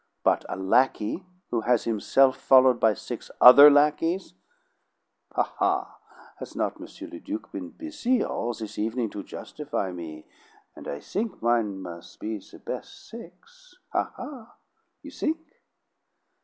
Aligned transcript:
But 0.23 0.45
a 0.49 0.55
lackey 0.55 1.27
who 1.51 1.61
has 1.61 1.83
himself 1.83 2.35
followed 2.37 2.79
by 2.79 2.95
six 2.95 3.29
other 3.39 3.69
lackeys" 3.69 4.33
"Ha, 5.35 5.43
ha! 5.59 5.99
Has 6.39 6.55
not 6.55 6.81
M. 6.81 6.87
le 7.11 7.19
Duc 7.19 7.51
been 7.51 7.69
busy 7.69 8.23
all 8.23 8.51
this 8.51 8.79
evening 8.79 9.11
to 9.11 9.21
justify 9.21 9.91
me? 9.91 10.25
And 10.75 10.87
I 10.87 10.99
think 11.01 11.39
mine 11.43 11.79
mus' 11.79 12.15
be 12.17 12.39
the 12.39 12.57
bes' 12.57 12.89
six. 12.89 13.77
Ha, 13.91 14.11
ha! 14.17 14.55
You 15.03 15.11
think?" 15.11 15.37